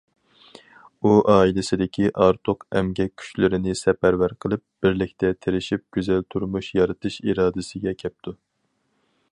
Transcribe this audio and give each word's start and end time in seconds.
ئۇ 1.07 1.11
ئائىلىسىدىكى 1.33 2.07
ئارتۇق 2.23 2.65
ئەمگەك 2.79 3.13
كۈچلىرىنى 3.23 3.75
سەپەرۋەر 3.83 4.35
قىلىپ، 4.45 4.65
بىرلىكتە 4.87 5.33
تىرىشىپ 5.47 5.85
گۈزەل 5.99 6.27
تۇرمۇش 6.35 6.73
يارىتىش 6.79 7.21
ئىرادىسىگە 7.27 7.97
كەپتۇ. 8.05 8.37